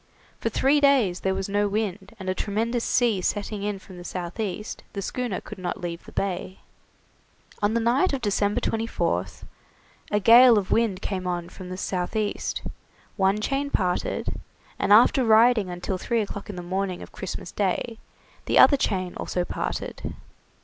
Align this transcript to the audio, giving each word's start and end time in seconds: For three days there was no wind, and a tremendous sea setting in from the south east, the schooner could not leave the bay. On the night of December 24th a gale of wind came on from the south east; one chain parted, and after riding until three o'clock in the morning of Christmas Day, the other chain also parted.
For 0.39 0.49
three 0.49 0.81
days 0.81 1.19
there 1.19 1.35
was 1.35 1.47
no 1.47 1.67
wind, 1.67 2.15
and 2.19 2.27
a 2.27 2.33
tremendous 2.33 2.83
sea 2.83 3.21
setting 3.21 3.61
in 3.61 3.77
from 3.77 3.97
the 3.97 4.03
south 4.03 4.39
east, 4.39 4.81
the 4.93 5.01
schooner 5.03 5.39
could 5.39 5.59
not 5.59 5.79
leave 5.79 6.03
the 6.05 6.11
bay. 6.11 6.57
On 7.61 7.75
the 7.75 7.79
night 7.79 8.11
of 8.11 8.19
December 8.19 8.59
24th 8.59 9.43
a 10.09 10.19
gale 10.19 10.57
of 10.57 10.71
wind 10.71 11.03
came 11.03 11.27
on 11.27 11.49
from 11.49 11.69
the 11.69 11.77
south 11.77 12.15
east; 12.15 12.63
one 13.15 13.39
chain 13.41 13.69
parted, 13.69 14.39
and 14.79 14.91
after 14.91 15.23
riding 15.23 15.69
until 15.69 15.99
three 15.99 16.21
o'clock 16.21 16.49
in 16.49 16.55
the 16.55 16.63
morning 16.63 17.03
of 17.03 17.11
Christmas 17.11 17.51
Day, 17.51 17.99
the 18.45 18.57
other 18.57 18.77
chain 18.77 19.13
also 19.17 19.45
parted. 19.45 20.15